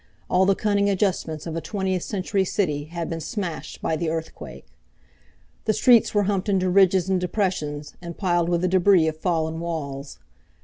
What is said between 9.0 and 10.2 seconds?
of fallen walls.